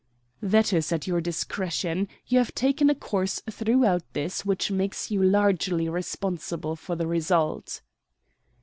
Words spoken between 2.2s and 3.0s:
You have taken a